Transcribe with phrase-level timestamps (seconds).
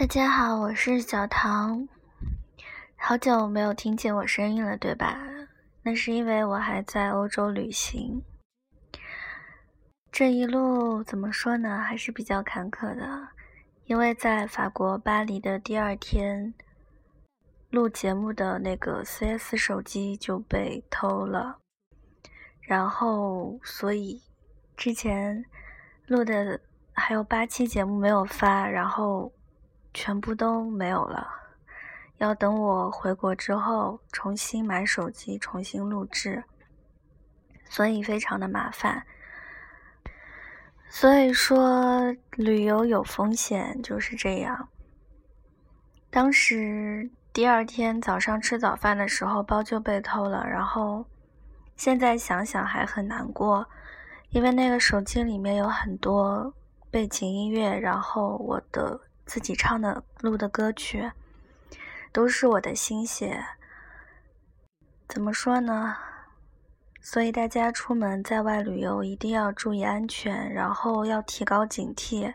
[0.00, 1.86] 大家好，我是小唐，
[2.96, 5.20] 好久没有听见我声音了，对吧？
[5.82, 8.22] 那是因为我还在欧洲旅行，
[10.10, 13.28] 这一路怎么说呢，还是比较坎坷的，
[13.84, 16.54] 因为在法国巴黎的第二天，
[17.68, 21.58] 录节目的那个 C S 手机就被偷了，
[22.62, 24.22] 然后所以
[24.78, 25.44] 之前
[26.06, 26.58] 录的
[26.94, 29.30] 还有八期节目没有发，然后。
[29.92, 31.26] 全部都没有了，
[32.18, 36.44] 要等我回国之后重新买手机，重新录制，
[37.64, 39.04] 所以非常的麻烦。
[40.88, 44.68] 所以说旅游有风险，就是这样。
[46.08, 51.04] 当时第二天早上吃早饭的时候，包就被偷了，然后
[51.76, 53.66] 现在想想还很难过，
[54.30, 56.54] 因为那个手机里面有很多
[56.90, 59.00] 背景音乐，然后我的。
[59.30, 61.12] 自己唱的、录的歌曲，
[62.10, 63.40] 都是我的心血。
[65.06, 65.96] 怎么说呢？
[67.00, 72.34] 所以大家出门在外旅游一定要注意安全，然后要提高警惕。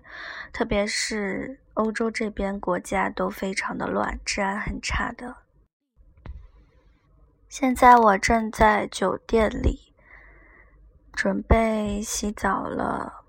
[0.54, 5.36] 特别是欧洲这边国家都非常的乱，治安很差的。
[7.50, 9.94] 现在我正在酒店里，
[11.12, 13.25] 准备洗澡了。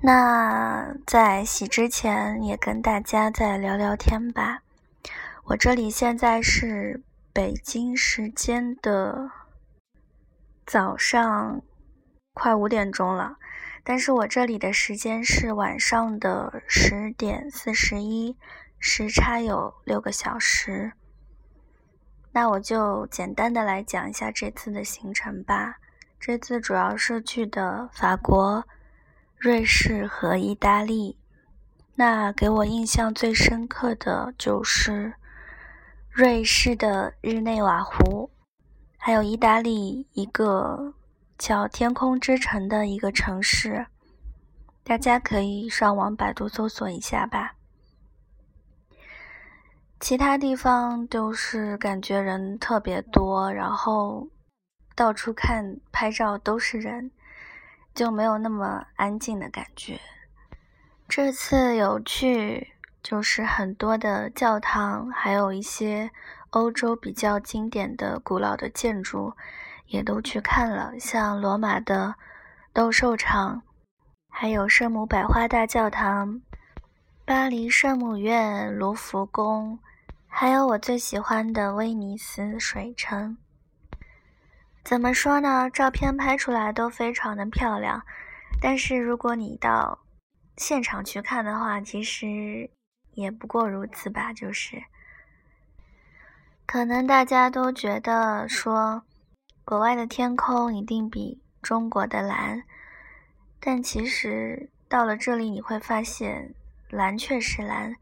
[0.00, 4.60] 那在洗之前，也跟大家再聊聊天吧。
[5.44, 9.28] 我这里现在是北京时间的
[10.64, 11.60] 早上
[12.32, 13.38] 快五点钟了，
[13.82, 18.36] 但是我这里的时间是晚上的十点四十一，
[18.78, 20.92] 时差有六个小时。
[22.30, 25.78] 那我就简单的来讲一下这次的行程吧。
[26.20, 28.64] 这次主要是去的法国。
[29.38, 31.16] 瑞士和意大利，
[31.94, 35.14] 那给我印象最深刻的就是
[36.10, 38.30] 瑞士的日内瓦湖，
[38.96, 40.92] 还有意大利一个
[41.38, 43.86] 叫天空之城的一个城市，
[44.82, 47.54] 大家可以上网百度搜索一下吧。
[50.00, 54.28] 其他地方都是感觉人特别多，然后
[54.96, 57.12] 到处看拍照都是人。
[57.98, 59.98] 就没有那么安静的感觉。
[61.08, 66.12] 这次有去，就是很多的教堂，还有一些
[66.50, 69.34] 欧洲比较经典的古老的建筑，
[69.86, 70.92] 也都去看了。
[71.00, 72.14] 像罗马的
[72.72, 73.62] 斗兽场，
[74.30, 76.40] 还有圣母百花大教堂、
[77.24, 79.80] 巴黎圣母院、卢浮宫，
[80.28, 83.36] 还有我最喜欢的威尼斯水城。
[84.88, 85.68] 怎么说呢？
[85.68, 88.06] 照片拍出来都非常的漂亮，
[88.58, 89.98] 但是如果你到
[90.56, 92.70] 现场去看的话，其实
[93.12, 94.32] 也不过如此吧。
[94.32, 94.82] 就是，
[96.64, 99.02] 可能大家都觉得说，
[99.62, 102.62] 国外的天空一定比中国的蓝，
[103.60, 106.54] 但其实到了这里你会发现，
[106.88, 107.94] 蓝确实蓝，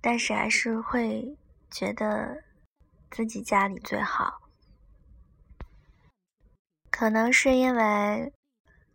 [0.00, 1.38] 但是还是会
[1.70, 2.42] 觉得
[3.12, 4.40] 自己家里最好。
[6.96, 8.32] 可能是因为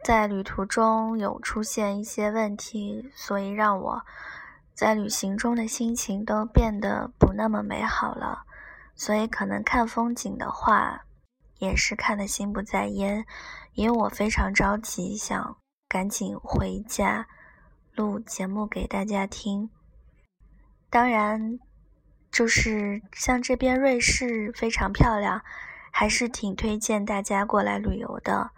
[0.06, 4.06] 在旅途中有出现一些问题，所以让我
[4.74, 8.46] 在旅行中的心情都变得不那么美好了。
[8.96, 11.02] 所以可能看风景的话，
[11.58, 13.26] 也是看得心不在焉，
[13.74, 15.58] 因为我非常着急，想
[15.90, 17.28] 赶紧回家
[17.94, 19.70] 录节目给大家听。
[20.90, 21.60] 当然，
[22.32, 25.44] 就是像这边瑞士非常漂亮。
[25.92, 28.52] 还是挺推荐大家过来旅游的。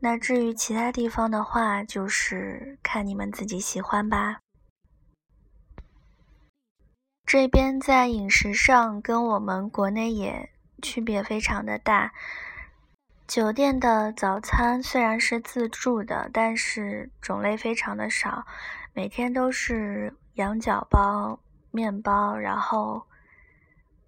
[0.00, 4.38] 那至于其他地方的话，就是看你们自己喜欢吧。
[7.26, 12.12] 这边在饮食上跟我们国内也区别非常的大。
[13.26, 18.46] 酒店的早餐虽然是自助的，但是种类非常的少，
[18.94, 21.40] 每天都是羊角包、
[21.70, 23.02] 面包，然后。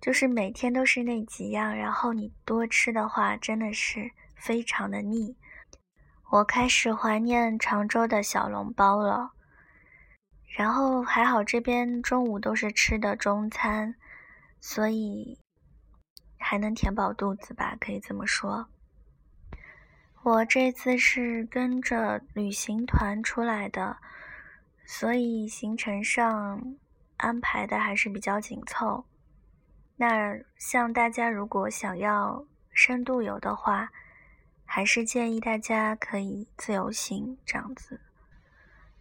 [0.00, 5.36] 就是每天都是那几样，然后你多吃的话，真的是非常的腻。
[6.30, 9.32] 我开始怀念常州的小笼包了。
[10.56, 13.94] 然后还好这边中午都是吃的中餐，
[14.60, 15.38] 所以
[16.38, 18.68] 还能填饱肚子吧，可以这么说。
[20.22, 23.96] 我这次是跟着旅行团出来的，
[24.84, 26.76] 所以行程上
[27.16, 29.04] 安排的还是比较紧凑。
[30.00, 32.42] 那像大家如果想要
[32.72, 33.90] 深度游的话，
[34.64, 38.00] 还是建议大家可以自由行这样子。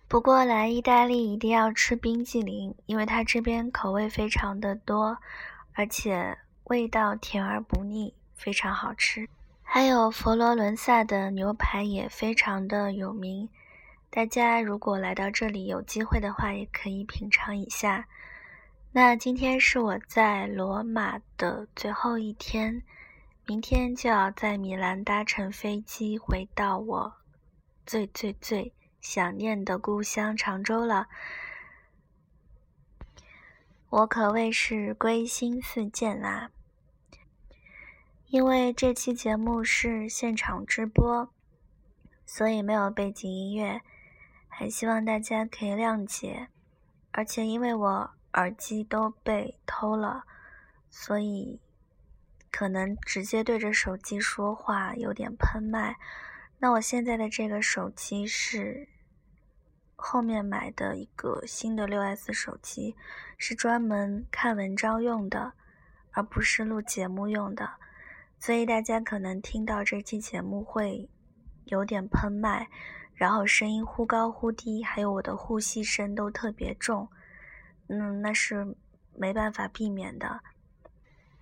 [0.09, 5.17] 不过来意大利一定要吃冰激凌，因为它这边口味非常的多，
[5.73, 9.29] 而且味道甜而不腻，非常好吃。
[9.63, 13.47] 还有佛罗伦萨的牛排也非常的有名，
[14.09, 18.05] 大家如果来到这里有机会的话，也可以品尝一下。
[18.91, 22.81] 那今天是我在罗马的最后一天，
[23.45, 27.13] 明天就要在米兰搭乘飞机回到我
[27.85, 31.07] 最最最想念的故乡常州了。
[33.89, 36.49] 我可谓是归心似箭啦！
[38.29, 41.29] 因为这期节目是现场直播，
[42.25, 43.81] 所以没有背景音乐，
[44.47, 46.47] 还希望大家可以谅解。
[47.11, 48.11] 而且因为我。
[48.33, 50.23] 耳机都被偷了，
[50.89, 51.59] 所以
[52.51, 55.97] 可能直接对着手机说话有点喷麦。
[56.59, 58.89] 那我现在的这个手机是
[59.95, 62.95] 后面买的一个新的六 S 手机，
[63.37, 65.53] 是专门看文章用的，
[66.11, 67.71] 而不是录节目用的。
[68.39, 71.09] 所以大家可能听到这期节目会
[71.65, 72.69] 有点喷麦，
[73.13, 77.09] 然后声音忽高忽低，还有我的呼吸声都特别重。
[77.89, 78.75] 嗯，那是
[79.17, 80.39] 没办法避免的，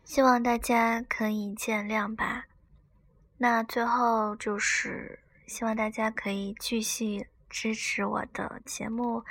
[0.03, 2.45] 希望大家可以见谅吧。
[3.37, 9.23] 那最后就是希望大家可以继续支持我的节目，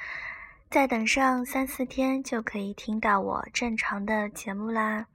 [0.70, 5.06] 再等上三四天就可以听到我正常的节目啦。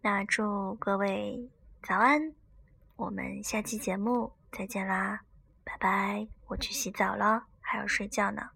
[0.00, 1.50] 那祝各位
[1.82, 2.32] 早安，
[2.94, 5.20] 我们下期节目再见啦，
[5.64, 6.26] 拜拜！
[6.46, 8.55] 我去洗澡了，还要睡觉呢。